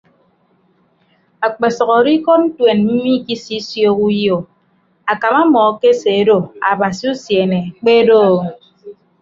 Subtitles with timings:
[1.47, 4.37] Akpesʌk odo ikọd ntuen mmiikisiooho uyo
[5.11, 6.37] akam ọmmọ akeseedo
[6.69, 8.37] abasi usiene kpe doo.